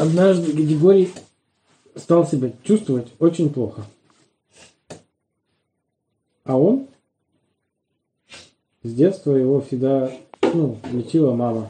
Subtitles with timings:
[0.00, 1.10] Однажды Григорий
[1.94, 3.84] стал себя чувствовать очень плохо.
[6.42, 6.86] А он
[8.82, 10.10] с детства его всегда
[10.54, 11.68] ну, лечила мама.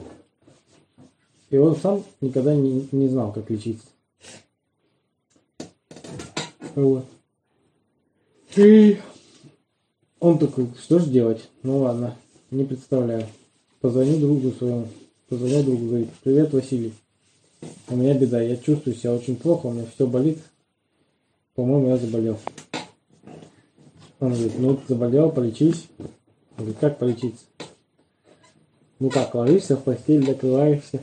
[1.51, 3.89] И он сам никогда не, не знал, как лечиться.
[6.77, 7.05] Вот.
[8.55, 8.97] И
[10.21, 11.51] он такой, что же делать?
[11.65, 12.17] Ну ладно,
[12.53, 13.27] не представляю.
[13.81, 14.87] Позвоню другу своему.
[15.29, 16.95] Позвонил другу, говорит, привет, Василий.
[17.89, 20.39] У меня беда, я чувствую себя очень плохо, у меня все болит.
[21.55, 22.39] По-моему, я заболел.
[24.21, 25.89] Он говорит, ну заболел, полечись.
[25.99, 26.07] Он
[26.59, 27.45] говорит, как полечиться?
[28.99, 31.03] Ну как, ложишься в постель, закрываешься.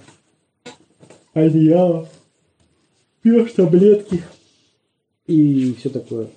[1.34, 2.08] Одеяло.
[3.22, 4.24] Пьешь таблетки.
[5.26, 6.30] И все такое.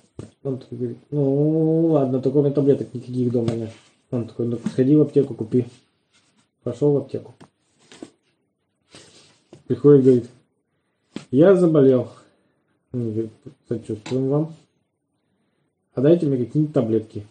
[0.43, 3.71] Он такой говорит, ну ладно, только у меня таблеток никаких дома нет.
[4.09, 5.65] Он такой, ну сходи в аптеку, купи.
[6.63, 7.33] Пошел в аптеку.
[9.71, 10.29] Приходит, говорит,
[11.31, 12.09] я заболел.
[12.91, 13.31] Говорит,
[13.69, 14.53] сочувствуем вам.
[15.93, 17.25] А дайте мне какие-нибудь таблетки.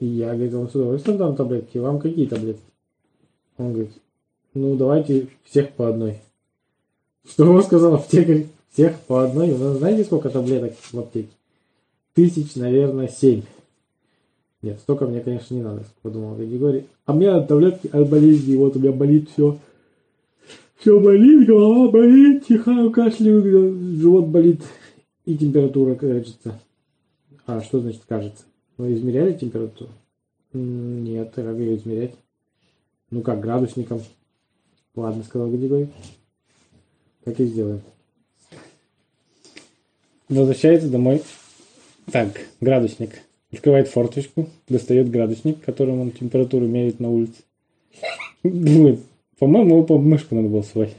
[0.00, 1.78] И я, говорит, вам с удовольствием дам таблетки.
[1.78, 2.64] Вам какие таблетки?
[3.58, 3.92] Он говорит,
[4.54, 6.18] ну давайте всех по одной.
[7.24, 8.48] Что он сказал аптекарь?
[8.72, 9.52] Всех по одной.
[9.52, 11.30] Вы знаете, сколько таблеток в аптеке?
[12.14, 13.42] Тысяч, наверное, семь.
[14.62, 16.88] Нет, столько мне, конечно, не надо, подумал Григорий.
[17.04, 18.56] А мне таблетки от болезни.
[18.56, 19.56] Вот у меня болит все.
[20.76, 23.42] Все болит, голова болит, чихаю, кашляю,
[23.96, 24.62] живот болит.
[25.24, 26.60] И температура кажется.
[27.46, 28.44] А что значит кажется?
[28.76, 29.90] Вы измеряли температуру?
[30.52, 32.14] Нет, как ее измерять?
[33.10, 34.02] Ну как, градусником?
[34.94, 35.88] Ладно, сказал Григорий.
[37.24, 37.80] Так и сделаем.
[40.28, 41.22] Возвращается домой.
[42.10, 43.22] Так, градусник.
[43.52, 47.42] Открывает форточку, достает градусник, которым он температуру меряет на улице.
[49.38, 50.94] По-моему, его под мышку надо было свать.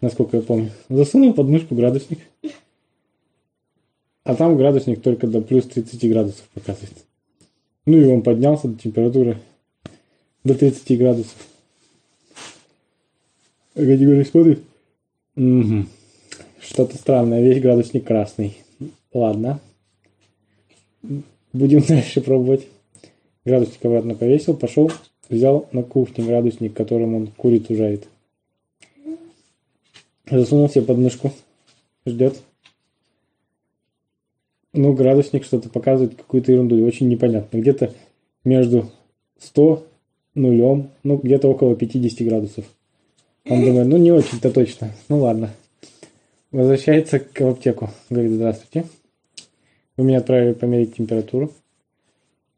[0.00, 0.70] Насколько я помню.
[0.88, 2.18] Засунул под мышку градусник.
[4.24, 6.96] А там градусник только до плюс 30 градусов показывает.
[7.86, 9.38] Ну и он поднялся до температуры
[10.44, 11.36] до 30 градусов.
[13.74, 14.62] Категория смотрит.
[15.36, 15.86] Угу.
[16.60, 17.42] Что-то странное.
[17.42, 18.58] Весь градусник красный.
[19.12, 19.60] Ладно.
[21.52, 22.66] Будем дальше пробовать.
[23.44, 24.90] Градусник обратно повесил, пошел,
[25.28, 28.08] взял на кухне градусник, которым он курицу жарит.
[30.30, 31.32] Засунул себе под мышку.
[32.06, 32.40] Ждет.
[34.72, 36.82] Ну, градусник что-то показывает, какую-то ерунду.
[36.84, 37.58] очень непонятно.
[37.58, 37.92] Где-то
[38.44, 38.90] между
[39.38, 39.86] 100
[40.34, 42.64] нулем, ну, где-то около 50 градусов.
[43.48, 44.92] Он думает, ну, не очень-то точно.
[45.08, 45.50] Ну, ладно.
[46.52, 47.90] Возвращается к аптеку.
[48.08, 48.88] Говорит, здравствуйте.
[49.96, 51.52] Вы меня отправили померить температуру.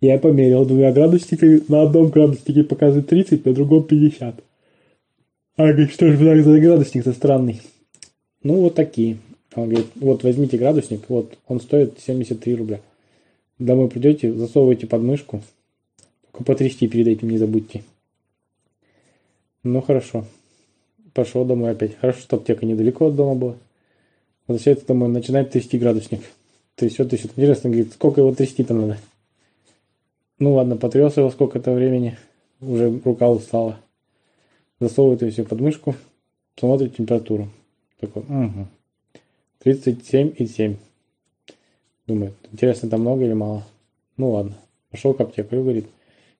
[0.04, 1.62] Я померил двумя градусниками.
[1.68, 4.34] На одном градуснике показывает 30, на другом 50.
[5.56, 7.62] А говорит, что же за градусник-то странный?
[8.42, 9.16] Ну, вот такие.
[9.54, 12.80] Он говорит, вот возьмите градусник, вот он стоит 73 рубля.
[13.58, 15.42] Домой придете, засовывайте под мышку,
[16.22, 17.82] только потрясти перед этим не забудьте.
[19.62, 20.26] Ну хорошо.
[21.14, 21.96] Пошел домой опять.
[21.96, 23.56] Хорошо, что аптека недалеко от дома была.
[24.48, 26.20] Возвращается домой, начинает трясти градусник.
[26.74, 27.30] Трясет, трясет.
[27.30, 28.98] Интересно, говорит, сколько его трясти-то надо?
[30.38, 32.18] Ну ладно, потряс его сколько-то времени.
[32.60, 33.78] Уже рука устала.
[34.80, 35.94] Засовывает ее все под мышку.
[36.56, 37.48] Смотрит температуру.
[38.00, 38.66] Такой, угу.
[39.64, 40.76] 37,7.
[42.06, 43.64] Думает, интересно, там много или мало?
[44.16, 44.56] Ну ладно.
[44.90, 45.86] Пошел к аптекарю, говорит,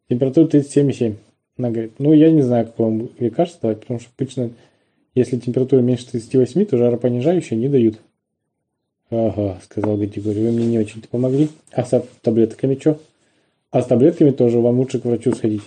[0.09, 1.17] температура 37,7.
[1.57, 4.51] Она говорит, ну я не знаю, как вам лекарство давать, потому что обычно,
[5.15, 8.01] если температура меньше 38, то жаропонижающие не дают.
[9.11, 11.49] Ага, сказал Григорий, вы мне не очень-то помогли.
[11.73, 13.01] А с таблетками что?
[13.75, 15.65] А с таблетками тоже вам лучше к врачу сходить.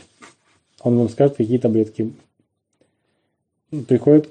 [0.79, 2.13] Он вам скажет, какие таблетки.
[3.69, 4.29] Приходит,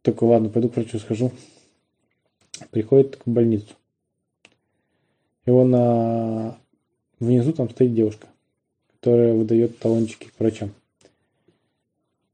[0.00, 1.30] такой, ладно, пойду к врачу схожу.
[2.70, 3.74] Приходит в больницу.
[5.44, 6.56] Его на...
[7.18, 8.26] Внизу там стоит девушка,
[8.94, 10.70] которая выдает талончики к врачам.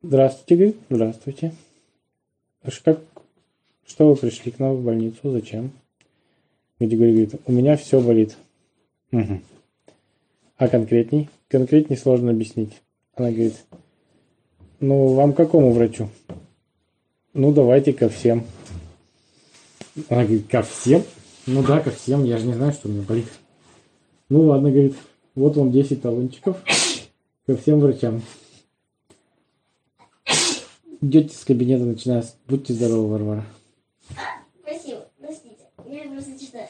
[0.03, 0.77] Здравствуйте, говорит.
[0.89, 1.55] Здравствуйте.
[2.85, 3.01] Как,
[3.89, 5.33] что вы пришли к нам в больницу?
[5.33, 5.72] Зачем?
[6.78, 8.37] Григорий говорит, у меня все болит.
[9.10, 9.41] Угу.
[10.57, 11.29] А конкретней?
[11.49, 12.73] Конкретней сложно объяснить.
[13.15, 13.55] Она говорит,
[14.81, 16.09] ну, вам к какому врачу?
[17.35, 18.45] Ну, давайте ко всем.
[20.09, 21.03] Она говорит, ко всем?
[21.47, 23.27] Ну да, ко всем, я же не знаю, что у меня болит.
[24.29, 24.97] Ну ладно, говорит,
[25.35, 26.57] вот вам 10 талончиков
[27.47, 28.23] ко всем врачам.
[31.01, 32.37] Идете с кабинета, начиная с...
[32.49, 33.47] Будьте здоровы, Варвара.
[34.63, 35.67] Спасибо, простите.
[35.87, 36.69] Я просто читаю.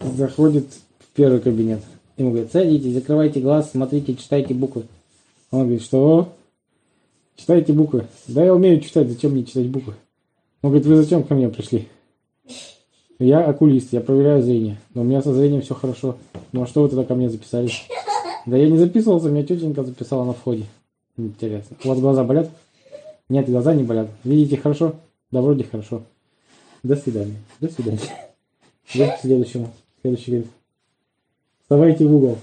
[0.00, 0.66] Заходит
[1.00, 1.82] в первый кабинет.
[2.18, 4.82] Ему говорит, садитесь, закрывайте глаз, смотрите, читайте буквы.
[5.52, 6.32] Он говорит, что?
[7.36, 8.06] Читайте буквы.
[8.26, 9.94] Да я умею читать, зачем мне читать буквы?
[10.62, 11.86] Он говорит, вы зачем ко мне пришли?
[13.20, 14.78] Я окулист, я проверяю зрение.
[14.94, 16.16] Но у меня со зрением все хорошо.
[16.50, 17.84] Ну а что вы тогда ко мне записались?
[18.46, 20.64] Да я не записывался, меня тетенька записала на входе.
[21.16, 21.76] Интересно.
[21.84, 22.50] У вас глаза болят?
[23.28, 24.10] Нет, глаза не болят.
[24.24, 24.96] Видите хорошо?
[25.30, 26.02] Да, вроде хорошо.
[26.82, 27.36] До свидания.
[27.60, 28.00] До свидания.
[28.92, 29.70] К следующему.
[30.02, 30.50] Следующий говорит.
[31.68, 32.38] Вставайте в угол.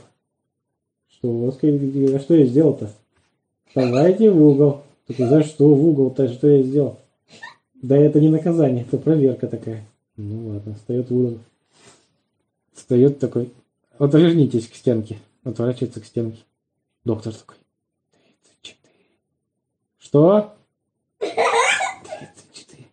[1.10, 2.92] Что а что я сделал-то?
[3.66, 4.83] Вставайте в угол.
[5.07, 6.31] Такой, за что в угол-то?
[6.31, 7.00] Что я сделал?
[7.74, 9.83] Да это не наказание, это проверка такая.
[10.16, 11.39] Ну ладно, встает в угол.
[12.75, 13.51] Встает такой.
[13.98, 15.18] Отвернитесь к стенке.
[15.44, 16.44] Отворачивается к стенке.
[17.04, 17.57] Доктор такой.
[18.62, 18.77] 34.
[19.98, 20.54] Что?
[21.18, 22.88] 34.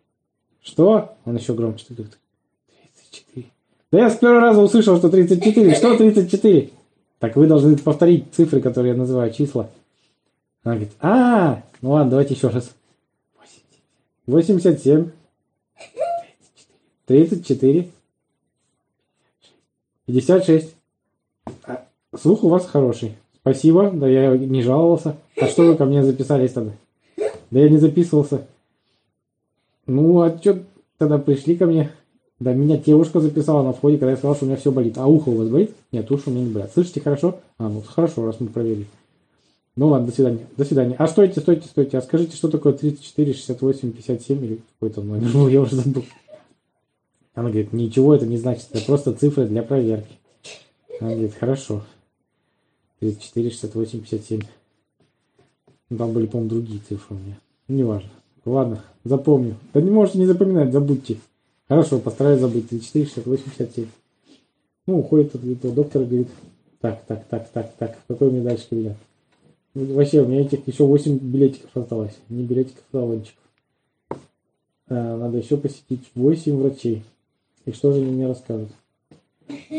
[0.63, 1.15] Что?
[1.25, 2.17] Он еще громче говорит.
[3.93, 3.99] 34.
[3.99, 5.75] Да я с первого раза услышал, что 34.
[5.75, 6.71] Что 34?
[7.19, 9.69] Так вы должны повторить цифры, которые я называю, числа.
[10.63, 12.71] Она говорит, а, ну ладно, давайте еще раз.
[14.25, 15.11] 87.
[17.05, 17.89] 34.
[20.07, 20.75] 56.
[22.17, 23.15] Слух у вас хороший.
[23.41, 25.17] Спасибо, да я не жаловался.
[25.39, 26.71] А что вы ко мне записались тогда?
[27.51, 28.47] Да я не записывался.
[29.85, 30.63] Ну, а что
[30.97, 31.91] тогда пришли ко мне?
[32.43, 34.97] Да меня девушка записала на входе, когда я сказал, что у меня все болит.
[34.97, 35.71] А ухо у вас болит?
[35.93, 36.73] Нет, уши у меня не болят.
[36.73, 37.39] Слышите хорошо?
[37.57, 38.85] А, ну хорошо, раз мы проверили.
[39.77, 40.39] Ну ладно, до свидания.
[40.57, 40.95] До свидания.
[40.99, 41.97] А стойте, стойте, стойте.
[41.97, 45.29] А скажите, что такое 34, 68, 57 или какой-то номер?
[45.33, 46.03] Ну, я уже забыл.
[47.33, 50.11] Она говорит, ничего это не значит, это просто цифры для проверки.
[50.99, 51.81] Она говорит, хорошо.
[52.99, 54.41] 34, 68, 57.
[55.97, 57.39] Там были, по-моему, другие цифры у меня.
[57.69, 58.09] Ну, неважно.
[58.43, 59.55] Ладно, запомню.
[59.73, 61.19] Да не можете не запоминать, забудьте.
[61.73, 62.69] Хорошо, постараюсь забыть.
[62.69, 63.87] 34, 68, 57.
[64.85, 66.27] Ну, уходит от этого доктора, говорит,
[66.79, 68.67] так, так, так, так, так, какой мне дальше?
[69.73, 72.15] Ну, вообще, у меня этих еще 8 билетиков осталось.
[72.29, 73.43] Не билетиков, а талончиков.
[74.87, 77.03] А, надо еще посетить 8 врачей.
[77.65, 78.69] И что же они мне расскажут?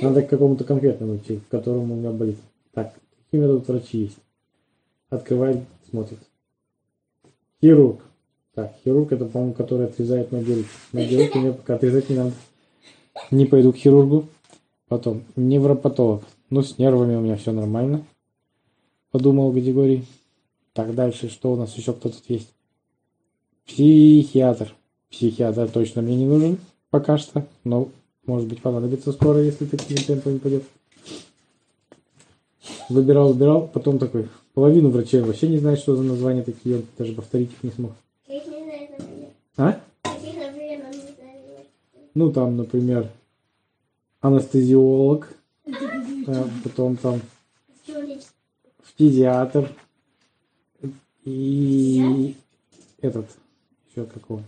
[0.03, 2.39] Надо к какому-то конкретному идти, в котором у меня болит.
[2.73, 2.93] Так,
[3.25, 4.19] какие у меня тут врачи есть?
[5.11, 6.19] Открывает, смотрит.
[7.61, 8.01] Хирург.
[8.55, 10.69] Так, хирург это, по-моему, который отрезает ноги руки.
[10.93, 12.33] Ноги руки мне пока отрезать не надо.
[13.31, 14.27] Не пойду к хирургу.
[14.89, 16.23] Потом, невропатолог.
[16.51, 18.05] Ну, с нервами у меня все нормально.
[19.11, 20.05] Подумал Григорий.
[20.73, 22.53] Так, дальше, что у нас еще кто тут есть?
[23.67, 24.75] Психиатр.
[25.11, 26.59] Психиатр точно мне не нужен
[26.91, 27.45] пока что.
[27.65, 27.89] Но,
[28.25, 30.63] может быть, понадобится скоро, если такие темпы не пойдет.
[32.89, 37.13] Выбирал, выбирал, потом такой, половину врачей вообще не знает, что за названия такие, он даже
[37.13, 37.93] повторить их не смог.
[38.27, 39.29] Каких не знает, например?
[39.57, 39.81] А?
[42.15, 43.11] Ну, там, например,
[44.21, 45.33] анестезиолог,
[46.27, 47.21] а потом там
[48.83, 49.73] фтизиатр
[51.25, 52.37] и
[53.01, 53.27] этот,
[53.91, 54.43] еще какого,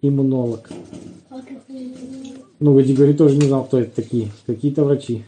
[0.00, 0.68] иммунолог.
[2.58, 4.30] Ну, Гадигорий тоже не знал, кто это такие.
[4.46, 5.24] Какие-то врачи.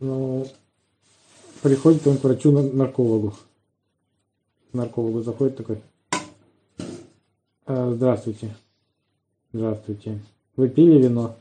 [0.00, 0.46] Ну,
[1.62, 3.34] приходит он к врачу на- наркологу.
[4.70, 5.80] К наркологу заходит такой.
[7.72, 8.52] «А, Здравствуйте.
[9.52, 10.18] Здравствуйте.
[10.56, 11.36] Вы пили вино?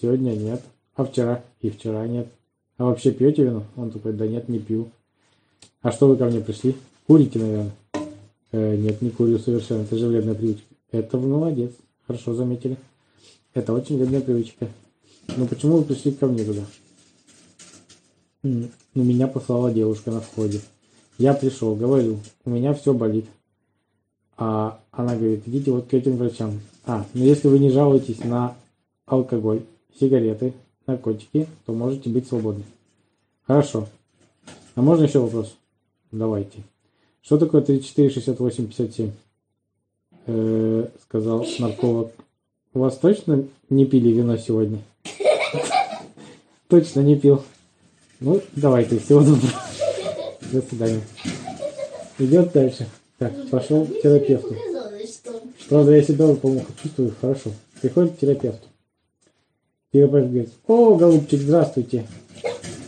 [0.00, 0.60] Сегодня нет.
[0.96, 1.44] А вчера?
[1.60, 2.26] И вчера нет.
[2.78, 3.62] А вообще пьете вино?
[3.76, 4.88] Он такой, да нет, не пью.
[5.82, 6.74] А что вы ко мне пришли?
[7.06, 7.70] Курите, наверное?
[8.50, 9.82] «Э, нет, не курю совершенно.
[9.82, 10.64] Это же вредная привычка.
[10.90, 11.70] Это вы молодец.
[12.08, 12.76] Хорошо заметили.
[13.54, 14.66] Это очень вредная привычка.
[15.36, 16.62] Ну почему вы пришли ко мне туда?
[18.42, 20.60] Ну, меня послала девушка на входе.
[21.18, 23.26] Я пришел, говорю, у меня все болит.
[24.38, 26.60] А она говорит, идите вот к этим врачам.
[26.84, 28.56] А, ну если вы не жалуетесь на
[29.06, 29.62] алкоголь,
[29.98, 30.54] сигареты,
[30.88, 32.64] наркотики, то можете быть свободны.
[33.46, 33.86] Хорошо.
[34.74, 35.54] А можно еще вопрос?
[36.10, 36.64] Давайте.
[37.22, 39.12] Что такое 34, 68, 57?
[40.26, 42.10] Э, сказал нарколог.
[42.74, 44.80] У вас точно не пили вино сегодня?
[46.68, 47.44] Точно не пил.
[48.18, 49.62] Ну, давайте, всего доброго.
[50.50, 51.02] До свидания.
[52.18, 52.88] Идет дальше.
[53.18, 54.56] Так, пошел к терапевту.
[55.68, 57.50] Правда, я себя, по-моему, чувствую хорошо.
[57.82, 58.66] Приходит к терапевту.
[59.92, 62.06] Терапевт говорит, о, голубчик, здравствуйте.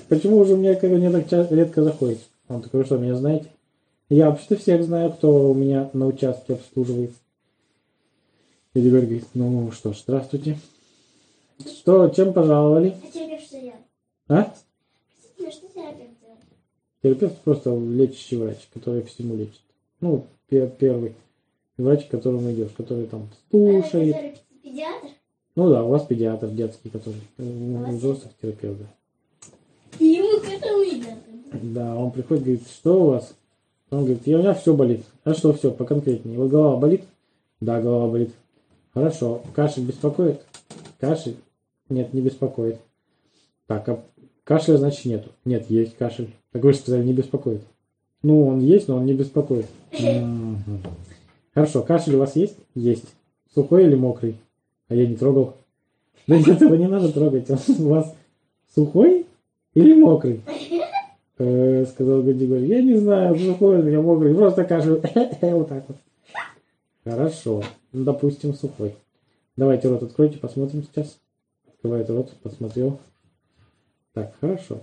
[0.08, 2.20] Почему уже мне ко мне так редко заходит?
[2.48, 3.46] Он такой, «Вы что, меня знаете?
[4.08, 7.12] Я вообще-то всех знаю, кто у меня на участке обслуживает.
[8.74, 10.58] И Григорий говорит, ну что ж, здравствуйте.
[11.64, 12.96] Что, чем пожаловали?
[13.04, 13.74] А терапевт что я?
[14.28, 14.52] А?
[15.38, 16.10] Терапевт?
[17.02, 19.60] Терапевт просто лечащий врач, который всему лечит.
[20.00, 21.14] Ну, пе- первый
[21.82, 24.14] врач, к которому идешь, который там слушает.
[24.14, 25.08] А, который педиатр?
[25.56, 28.78] Ну да, у вас педиатр детский, который вас взрослых терапевт.
[28.78, 28.86] да.
[29.98, 31.18] И ему к этому идет.
[31.74, 33.34] Да, он приходит, говорит, что у вас?
[33.90, 35.04] Он говорит, я, у меня все болит.
[35.24, 36.38] А что все, поконкретнее?
[36.38, 37.02] Вот голова болит?
[37.60, 38.30] Да, голова болит.
[38.94, 39.42] Хорошо.
[39.54, 40.40] Кашель беспокоит?
[40.98, 41.36] Кашель?
[41.88, 42.78] Нет, не беспокоит.
[43.66, 44.02] Так, а
[44.44, 45.30] кашля, значит, нету.
[45.44, 46.30] Нет, есть кашель.
[46.52, 47.62] Так вы же сказали, не беспокоит.
[48.22, 49.66] Ну, он есть, но он не беспокоит.
[51.54, 52.56] Хорошо, кашель у вас есть?
[52.74, 53.14] Есть.
[53.54, 54.36] Сухой или мокрый?
[54.88, 55.54] А я не трогал.
[56.26, 57.50] Да нет, его не надо трогать.
[57.50, 58.14] Он у вас
[58.74, 59.26] сухой
[59.74, 60.42] или мокрый?
[61.38, 62.64] Э, сказал Гадигорь.
[62.64, 64.34] Я не знаю, сухой меня мокрый.
[64.34, 65.00] Просто кашель.
[65.40, 65.96] Вот так вот.
[67.04, 67.62] Хорошо.
[67.92, 68.94] Ну, допустим, сухой.
[69.56, 71.18] Давайте рот откройте, посмотрим сейчас.
[71.66, 72.98] Открывает рот, посмотрел.
[74.12, 74.80] Так, хорошо.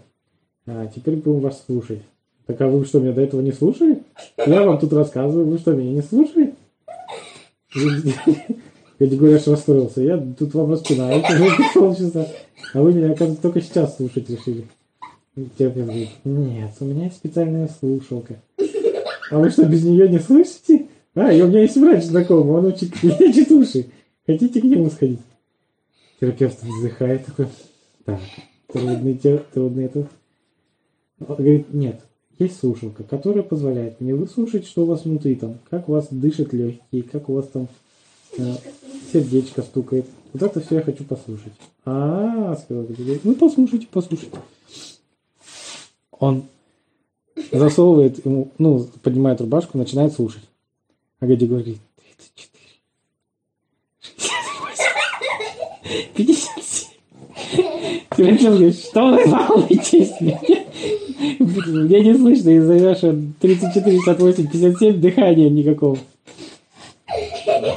[0.65, 2.01] А, теперь будем вас слушать.
[2.45, 3.96] Так а вы что, меня до этого не слушали?
[4.45, 6.53] Я вам тут рассказываю, вы что, меня не слушали?
[8.97, 10.01] Категория аж расстроился.
[10.01, 11.23] Я тут вам распинаю
[11.73, 12.27] полчаса.
[12.73, 14.65] А вы меня, оказывается, только сейчас слушать решили.
[15.57, 18.41] Терпин говорит, нет, у меня есть специальная слушалка.
[19.29, 20.87] А вы что, без нее не слышите?
[21.13, 23.87] А, и у меня есть врач знакомый, он учит, лечит уши.
[24.25, 25.19] Хотите к нему сходить?
[26.19, 27.47] Терапевт вздыхает такой.
[28.05, 28.19] Так,
[28.71, 29.15] трудный,
[29.53, 30.07] трудный это.
[31.19, 32.01] Он говорит, нет,
[32.39, 36.53] есть слушалка, которая позволяет мне выслушать, что у вас внутри там, как у вас дышат
[36.53, 37.67] легкие, как у вас там
[38.37, 38.55] э,
[39.11, 40.05] сердечко стукает.
[40.33, 41.53] Вот это все я хочу послушать.
[41.85, 44.37] А, сказал Гадигорий, ну послушайте, послушайте.
[46.11, 46.43] Он
[47.51, 50.43] засовывает ему, ну, поднимает рубашку, начинает слушать.
[51.19, 51.81] А Гадигорий говорит,
[55.85, 56.87] 34, 57.
[58.15, 60.11] Терапевт говорит, что вы волнуетесь?
[60.19, 65.97] Мне не слышно из-за Яша 34, 58, 57 дыхания никакого.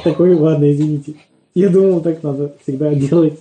[0.05, 1.15] Такой, ладно, извините.
[1.55, 3.39] Я думал, так надо всегда делать.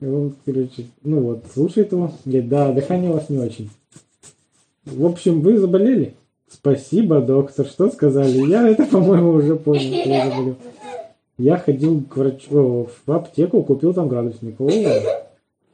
[0.00, 2.12] Он, короче, ну вот, слушает его.
[2.24, 3.70] Говорит, да, дыхание у вас не очень.
[4.84, 6.14] В общем, вы заболели?
[6.50, 7.66] Спасибо, доктор.
[7.66, 8.46] Что сказали?
[8.48, 10.56] Я это, по-моему, уже понял, что я заболел.
[11.36, 14.60] Я ходил к врачу, в аптеку, купил там градусник.
[14.60, 14.70] О,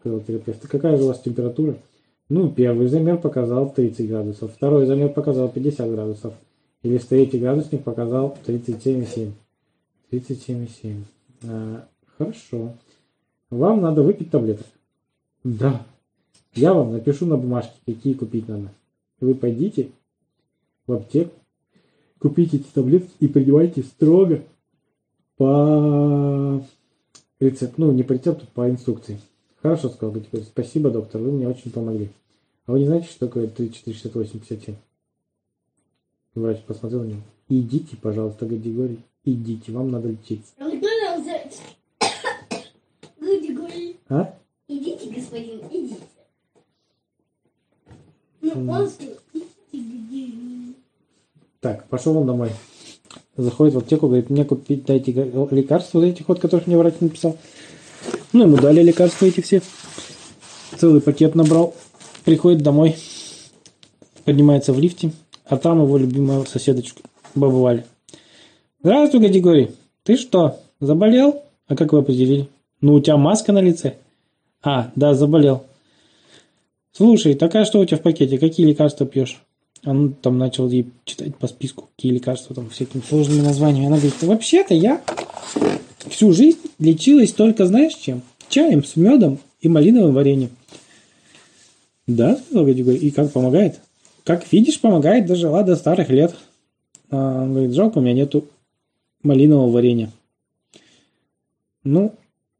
[0.01, 0.65] сказал терапевт.
[0.65, 1.77] «А какая же у вас температура?
[2.29, 6.35] Ну, первый замер показал 30 градусов, второй замер показал 50 градусов.
[6.83, 9.33] Или третий градусник показал 37,7.
[10.11, 11.03] 37,7.
[11.45, 11.87] А,
[12.17, 12.73] хорошо.
[13.51, 14.67] Вам надо выпить таблеток.
[15.45, 15.85] Да.
[16.55, 18.73] Я вам напишу на бумажке, какие купить надо.
[19.21, 19.91] Вы пойдите
[20.87, 21.33] в аптеку,
[22.19, 24.43] купите эти таблетки и принимайте строго
[25.41, 26.63] по
[27.41, 27.75] рецепту.
[27.79, 29.19] Ну, не по рецепту, по инструкции.
[29.63, 30.45] Хорошо, сказал Гадигорий.
[30.45, 32.11] Спасибо, доктор, вы мне очень помогли.
[32.67, 34.75] А вы не знаете, что такое 34, 68, 57?
[36.35, 37.23] Врач посмотрел на него.
[37.49, 39.01] Идите, пожалуйста, Гадигорий.
[39.25, 40.53] Идите, вам надо лечиться.
[43.19, 44.35] Говорили, А?
[44.69, 45.97] идите, господин, идите.
[48.43, 50.75] Ну, он сказал, идите, где
[51.61, 52.51] Так, пошел он домой.
[53.37, 57.37] Заходит в аптеку, говорит, мне купить, дайте лекарства этих вот, которых мне врач написал.
[58.33, 59.63] Ну, ему дали лекарства эти все.
[60.77, 61.75] Целый пакет набрал.
[62.25, 62.97] Приходит домой,
[64.25, 65.13] поднимается в лифте,
[65.47, 67.03] а там его любимая соседочка,
[67.35, 67.87] баба Валя.
[68.83, 69.71] Здравствуй, Гадигорий.
[70.03, 71.43] Ты что, заболел?
[71.67, 72.49] А как вы определили?
[72.81, 73.97] Ну, у тебя маска на лице.
[74.63, 75.65] А, да, заболел.
[76.93, 78.39] Слушай, такая что у тебя в пакете?
[78.39, 79.41] Какие лекарства пьешь?
[79.85, 83.87] Он там начал ей читать по списку, какие лекарства там всякими сложными названиями.
[83.87, 85.03] Она говорит, вообще-то я
[86.09, 88.23] всю жизнь лечилась только знаешь чем?
[88.49, 90.51] Чаем с медом и малиновым вареньем.
[92.07, 93.81] Да, сказал Гадюга, и как помогает?
[94.25, 96.35] Как видишь, помогает, дожила до старых лет.
[97.11, 98.45] А, он говорит, жалко, у меня нету
[99.23, 100.11] малинового варенья.
[101.85, 102.15] Ну,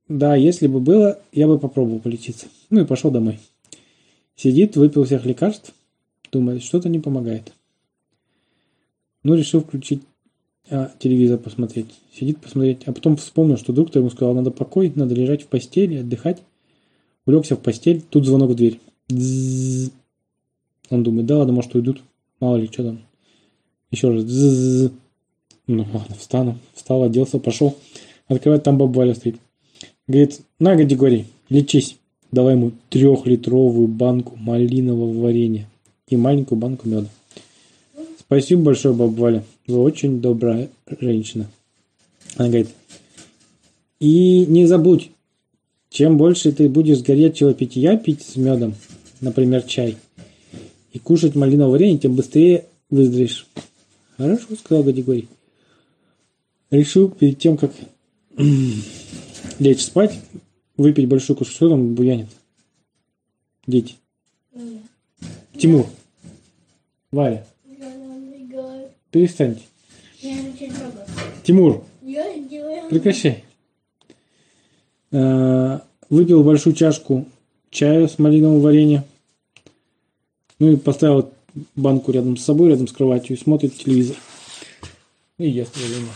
[0.09, 2.47] да, если бы было, я бы попробовал полечиться.
[2.71, 3.41] Ну и пошел домой.
[4.37, 5.75] Сидит, выпил всех лекарств,
[6.31, 7.53] думает, что-то не помогает.
[9.23, 10.03] Ну, решил включить
[10.71, 11.89] а, телевизор посмотреть.
[12.15, 15.97] Сидит посмотреть, а потом вспомнил, что доктор ему сказал, надо покой, надо лежать в постели,
[15.97, 16.43] отдыхать.
[17.27, 18.81] Улегся в постель, тут звонок в дверь.
[19.09, 19.91] Дзззз.
[20.91, 22.03] Он думает, да ладно, может уйдут.
[22.41, 23.01] Мало ли, что там.
[23.91, 24.25] Еще раз.
[24.25, 24.93] Дзззз.
[25.67, 26.59] Ну ладно, встану.
[26.75, 27.77] Встал, оделся, пошел.
[28.27, 29.37] Открывает, там баба Валя стоит.
[30.07, 31.99] Говорит, на, Гадигорий, лечись.
[32.33, 35.70] Давай ему трехлитровую банку малинового варенья
[36.11, 37.09] и маленькую банку меда.
[38.19, 39.45] Спасибо большое, баба Валя.
[39.67, 40.69] Вы очень добрая
[41.01, 41.51] женщина.
[42.37, 42.69] Она говорит,
[43.99, 45.11] и не забудь,
[45.91, 48.75] чем больше ты будешь горячего питья пить с медом,
[49.21, 49.97] например, чай,
[50.93, 53.47] и кушать малиновое варенье, тем быстрее выздоровеешь.
[54.17, 55.29] Хорошо, сказал Гадигорий.
[56.71, 57.73] Решил перед тем, как
[59.59, 60.19] лечь спать,
[60.77, 62.29] выпить большой кусок, что там буянит?
[63.67, 63.97] Дети.
[65.57, 65.87] Тимур.
[67.13, 67.45] Валя,
[69.11, 69.63] перестаньте.
[71.43, 71.85] Тимур.
[72.89, 73.45] Прекращай.
[75.11, 77.25] Э, Выпил большую чашку
[77.71, 79.03] чая с малиновым вареньем.
[80.59, 81.31] Ну и поставил
[81.77, 84.17] банку рядом с собой, рядом с кроватью, и смотрит телевизор.
[85.39, 86.13] И ест варенье.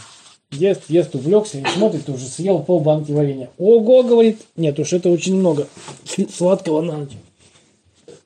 [0.50, 3.50] Ест, ест, увлекся и смотрит, уже съел пол банки варенья.
[3.58, 5.68] Ого, говорит, нет уж, это очень много
[6.32, 7.16] сладкого на ночь.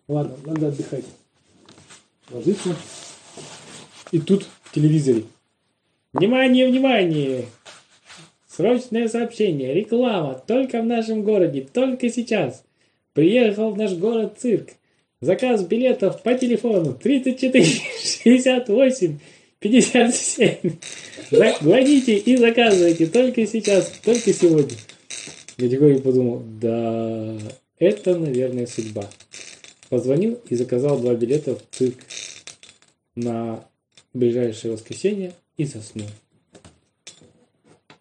[0.09, 1.05] Ладно, надо отдыхать.
[2.31, 2.77] Ложится.
[4.13, 5.25] И тут в телевизоре.
[6.13, 7.47] Внимание, внимание!
[8.49, 12.65] Срочное сообщение, реклама, только в нашем городе, только сейчас.
[13.13, 14.71] Приехал в наш город цирк.
[15.21, 19.19] Заказ билетов по телефону 34 68
[19.61, 20.57] 57.
[21.31, 24.77] Звоните и заказывайте только сейчас, только сегодня.
[25.57, 27.37] Я подумал, да,
[27.79, 29.09] это, наверное, судьба.
[29.89, 31.99] Позвонил и заказал два билета в цирк
[33.15, 33.65] на
[34.13, 36.09] ближайшее воскресенье и заснул.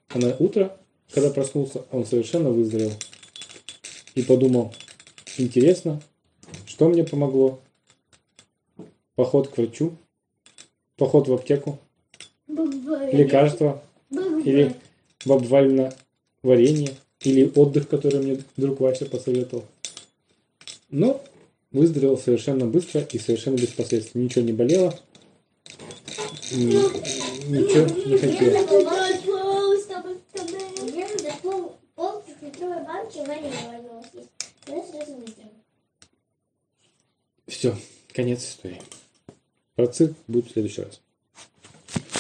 [0.10, 0.78] А на утро,
[1.12, 2.94] когда проснулся, он совершенно выздоровел.
[4.16, 4.74] И подумал,
[5.38, 6.02] интересно,
[6.66, 7.60] что мне помогло?
[9.16, 9.96] Поход к врачу,
[10.96, 11.80] поход в аптеку,
[12.48, 14.76] лекарства или
[15.26, 15.94] бабвально
[16.44, 16.90] варенье,
[17.22, 19.66] или отдых, который мне друг Вася посоветовал.
[20.90, 21.22] Но
[21.72, 24.22] выздоровел совершенно быстро и совершенно без последствий.
[24.22, 24.98] Ничего не болело,
[26.52, 28.68] ни- ничего не хотело.
[37.48, 37.76] Все,
[38.14, 38.82] конец истории.
[39.76, 41.02] Про цирк будет в следующий раз.